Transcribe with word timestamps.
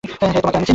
হে 0.01 0.13
তোমাকে 0.19 0.39
আমি 0.49 0.57
চিনি। 0.57 0.69